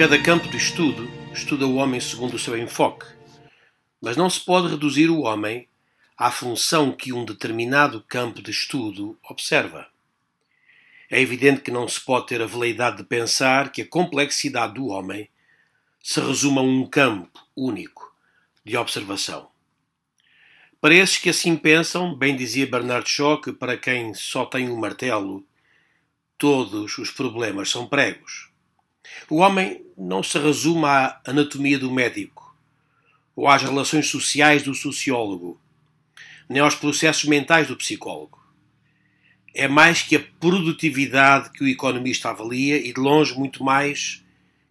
Cada 0.00 0.18
campo 0.18 0.48
de 0.48 0.56
estudo 0.56 1.10
estuda 1.30 1.66
o 1.66 1.74
homem 1.74 2.00
segundo 2.00 2.32
o 2.32 2.38
seu 2.38 2.56
enfoque, 2.56 3.04
mas 4.00 4.16
não 4.16 4.30
se 4.30 4.40
pode 4.40 4.68
reduzir 4.68 5.10
o 5.10 5.20
homem 5.20 5.68
à 6.20 6.30
função 6.30 6.92
que 6.92 7.14
um 7.14 7.24
determinado 7.24 8.04
campo 8.06 8.42
de 8.42 8.50
estudo 8.50 9.18
observa. 9.26 9.88
É 11.10 11.18
evidente 11.18 11.62
que 11.62 11.70
não 11.70 11.88
se 11.88 11.98
pode 11.98 12.26
ter 12.26 12.42
a 12.42 12.46
veleidade 12.46 12.98
de 12.98 13.04
pensar 13.04 13.72
que 13.72 13.80
a 13.80 13.88
complexidade 13.88 14.74
do 14.74 14.88
homem 14.88 15.30
se 16.02 16.20
resume 16.20 16.58
a 16.58 16.60
um 16.60 16.86
campo 16.86 17.40
único 17.56 18.14
de 18.62 18.76
observação. 18.76 19.48
Para 20.78 20.94
esses 20.94 21.16
que 21.16 21.30
assim 21.30 21.56
pensam, 21.56 22.14
bem 22.14 22.36
dizia 22.36 22.66
Bernard 22.66 23.08
Shaw 23.08 23.40
que 23.40 23.50
para 23.50 23.78
quem 23.78 24.12
só 24.12 24.44
tem 24.44 24.68
um 24.68 24.76
martelo, 24.76 25.42
todos 26.36 26.98
os 26.98 27.10
problemas 27.10 27.70
são 27.70 27.86
pregos. 27.86 28.50
O 29.26 29.36
homem 29.36 29.86
não 29.96 30.22
se 30.22 30.38
resume 30.38 30.84
à 30.84 31.18
anatomia 31.26 31.78
do 31.78 31.90
médico, 31.90 32.54
ou 33.34 33.48
às 33.48 33.62
relações 33.62 34.06
sociais 34.06 34.62
do 34.62 34.74
sociólogo, 34.74 35.58
nem 36.50 36.60
aos 36.60 36.74
processos 36.74 37.24
mentais 37.24 37.68
do 37.68 37.76
psicólogo. 37.76 38.44
É 39.54 39.68
mais 39.68 40.02
que 40.02 40.16
a 40.16 40.24
produtividade 40.40 41.52
que 41.52 41.62
o 41.62 41.68
economista 41.68 42.30
avalia 42.30 42.76
e, 42.76 42.92
de 42.92 43.00
longe, 43.00 43.38
muito 43.38 43.62
mais 43.62 44.24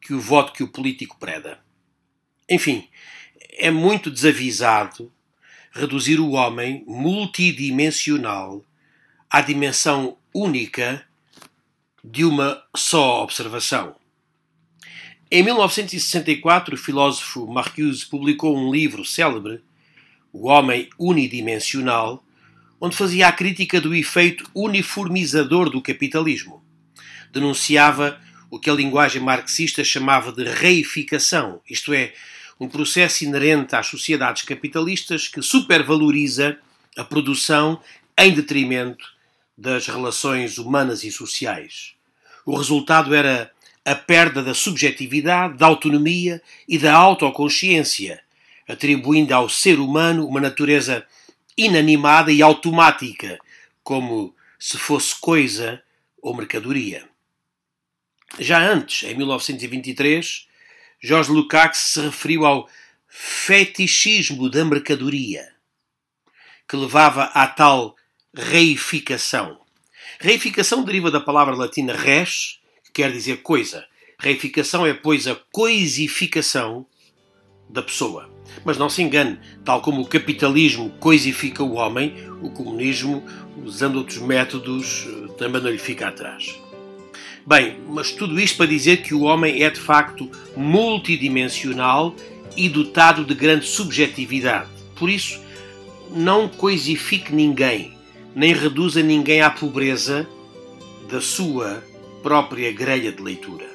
que 0.00 0.14
o 0.14 0.20
voto 0.20 0.52
que 0.52 0.62
o 0.62 0.68
político 0.68 1.18
preda. 1.18 1.58
Enfim, 2.48 2.88
é 3.50 3.72
muito 3.72 4.08
desavisado 4.08 5.12
reduzir 5.72 6.20
o 6.20 6.30
homem 6.30 6.84
multidimensional 6.86 8.64
à 9.28 9.40
dimensão 9.40 10.16
única 10.32 11.04
de 12.04 12.24
uma 12.24 12.62
só 12.76 13.24
observação. 13.24 13.96
Em 15.28 15.42
1964, 15.42 16.76
o 16.76 16.78
filósofo 16.78 17.48
Marcuse 17.48 18.06
publicou 18.06 18.56
um 18.56 18.70
livro 18.70 19.04
célebre, 19.04 19.60
O 20.34 20.48
Homem 20.48 20.90
Unidimensional, 20.98 22.24
onde 22.80 22.96
fazia 22.96 23.28
a 23.28 23.32
crítica 23.32 23.80
do 23.80 23.94
efeito 23.94 24.44
uniformizador 24.52 25.70
do 25.70 25.80
capitalismo. 25.80 26.60
Denunciava 27.32 28.20
o 28.50 28.58
que 28.58 28.68
a 28.68 28.74
linguagem 28.74 29.22
marxista 29.22 29.84
chamava 29.84 30.32
de 30.32 30.42
reificação, 30.42 31.60
isto 31.70 31.94
é, 31.94 32.12
um 32.58 32.68
processo 32.68 33.22
inerente 33.22 33.76
às 33.76 33.86
sociedades 33.86 34.42
capitalistas 34.42 35.28
que 35.28 35.40
supervaloriza 35.40 36.58
a 36.96 37.04
produção 37.04 37.80
em 38.18 38.34
detrimento 38.34 39.06
das 39.56 39.86
relações 39.86 40.58
humanas 40.58 41.04
e 41.04 41.12
sociais. 41.12 41.92
O 42.44 42.56
resultado 42.56 43.14
era 43.14 43.52
a 43.84 43.94
perda 43.94 44.42
da 44.42 44.52
subjetividade, 44.52 45.56
da 45.58 45.66
autonomia 45.66 46.42
e 46.68 46.76
da 46.76 46.92
autoconsciência, 46.92 48.23
atribuindo 48.68 49.34
ao 49.34 49.48
ser 49.48 49.78
humano 49.78 50.26
uma 50.26 50.40
natureza 50.40 51.06
inanimada 51.56 52.32
e 52.32 52.42
automática, 52.42 53.38
como 53.82 54.34
se 54.58 54.78
fosse 54.78 55.14
coisa 55.20 55.82
ou 56.20 56.34
mercadoria. 56.34 57.08
Já 58.38 58.60
antes, 58.60 59.08
em 59.08 59.14
1923, 59.14 60.48
Jorge 61.00 61.30
Lukács 61.30 61.80
se 61.80 62.00
referiu 62.00 62.44
ao 62.44 62.68
fetichismo 63.06 64.50
da 64.50 64.64
mercadoria, 64.64 65.52
que 66.68 66.76
levava 66.76 67.24
à 67.24 67.46
tal 67.46 67.94
reificação. 68.34 69.60
Reificação 70.18 70.82
deriva 70.82 71.10
da 71.10 71.20
palavra 71.20 71.54
latina 71.54 71.92
res, 71.92 72.58
quer 72.92 73.12
dizer 73.12 73.42
coisa. 73.42 73.86
Reificação 74.18 74.86
é, 74.86 74.94
pois, 74.94 75.26
a 75.26 75.36
coisificação 75.52 76.86
da 77.68 77.82
pessoa. 77.82 78.33
Mas 78.64 78.78
não 78.78 78.88
se 78.88 79.02
engane, 79.02 79.38
tal 79.64 79.80
como 79.80 80.00
o 80.00 80.06
capitalismo 80.06 80.90
coisifica 81.00 81.62
o 81.62 81.74
homem, 81.74 82.14
o 82.42 82.50
comunismo, 82.50 83.24
usando 83.64 83.96
outros 83.96 84.18
métodos, 84.18 85.08
também 85.38 85.60
não 85.60 85.70
lhe 85.70 85.78
fica 85.78 86.08
atrás. 86.08 86.58
Bem, 87.46 87.78
mas 87.88 88.10
tudo 88.10 88.40
isto 88.40 88.56
para 88.56 88.66
dizer 88.66 89.02
que 89.02 89.14
o 89.14 89.22
homem 89.22 89.62
é 89.62 89.68
de 89.68 89.80
facto 89.80 90.30
multidimensional 90.56 92.14
e 92.56 92.68
dotado 92.68 93.24
de 93.24 93.34
grande 93.34 93.66
subjetividade. 93.66 94.70
Por 94.96 95.10
isso, 95.10 95.40
não 96.10 96.48
coisifique 96.48 97.34
ninguém, 97.34 97.92
nem 98.34 98.54
reduza 98.54 99.02
ninguém 99.02 99.42
à 99.42 99.50
pobreza 99.50 100.26
da 101.10 101.20
sua 101.20 101.84
própria 102.22 102.72
grelha 102.72 103.12
de 103.12 103.22
leitura. 103.22 103.66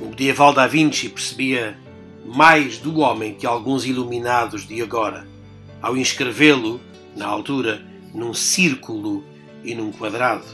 O 0.00 0.06
medieval 0.06 0.52
Da 0.52 0.66
Vinci 0.66 1.08
percebia 1.08 1.78
mais 2.28 2.78
do 2.78 2.98
homem 2.98 3.34
que 3.34 3.46
alguns 3.46 3.86
iluminados 3.86 4.66
de 4.66 4.82
agora, 4.82 5.26
ao 5.80 5.96
inscrevê-lo, 5.96 6.80
na 7.16 7.26
altura, 7.26 7.82
num 8.14 8.34
círculo 8.34 9.24
e 9.64 9.74
num 9.74 9.90
quadrado. 9.90 10.44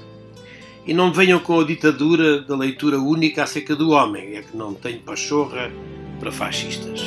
E 0.86 0.94
não 0.94 1.12
venham 1.12 1.40
com 1.40 1.60
a 1.60 1.64
ditadura 1.64 2.42
da 2.42 2.56
leitura 2.56 2.98
única 3.00 3.42
acerca 3.42 3.74
do 3.74 3.90
homem, 3.90 4.36
é 4.36 4.42
que 4.42 4.56
não 4.56 4.72
tenho 4.72 5.00
pachorra 5.00 5.72
para 6.20 6.30
fascistas. 6.30 7.00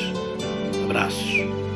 Abraços. 0.84 1.66